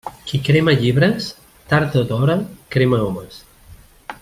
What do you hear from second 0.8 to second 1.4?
llibres,